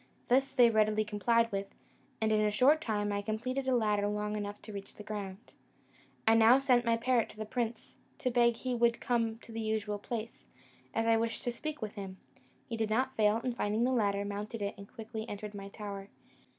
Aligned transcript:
This 0.29 0.51
they 0.51 0.71
readily 0.71 1.05
complied 1.05 1.51
with, 1.51 1.67
and 2.19 2.31
in 2.31 2.41
a 2.41 2.49
short 2.49 2.81
time 2.81 3.11
I 3.11 3.21
completed 3.21 3.67
a 3.67 3.75
ladder 3.75 4.07
long 4.07 4.35
enough 4.35 4.59
to 4.63 4.73
reach 4.73 4.87
to 4.93 4.97
the 4.97 5.03
ground. 5.03 5.53
I 6.27 6.33
now 6.33 6.57
sent 6.57 6.85
my 6.87 6.97
parrot 6.97 7.29
to 7.29 7.37
the 7.37 7.45
prince, 7.45 7.97
to 8.17 8.31
beg 8.31 8.55
he 8.55 8.73
would 8.73 8.99
come 8.99 9.37
to 9.37 9.51
the 9.51 9.61
usual 9.61 9.99
place, 9.99 10.47
as 10.91 11.05
I 11.05 11.17
wished 11.17 11.43
to 11.43 11.51
speak 11.51 11.83
with 11.83 11.93
him. 11.93 12.17
He 12.67 12.75
did 12.77 12.89
not 12.89 13.15
fail; 13.15 13.39
and 13.43 13.55
finding 13.55 13.83
the 13.83 13.91
ladder, 13.91 14.25
mounted 14.25 14.63
it, 14.63 14.73
and 14.75 14.91
quickly 14.91 15.29
entered 15.29 15.53
my 15.53 15.69
tower. 15.69 16.09